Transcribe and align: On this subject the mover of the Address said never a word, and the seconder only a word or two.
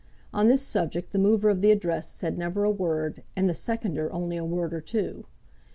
On 0.33 0.47
this 0.47 0.63
subject 0.63 1.11
the 1.11 1.19
mover 1.19 1.47
of 1.51 1.61
the 1.61 1.69
Address 1.69 2.09
said 2.09 2.35
never 2.35 2.63
a 2.63 2.71
word, 2.71 3.21
and 3.35 3.47
the 3.47 3.53
seconder 3.53 4.11
only 4.11 4.35
a 4.35 4.43
word 4.43 4.73
or 4.73 4.81
two. 4.81 5.25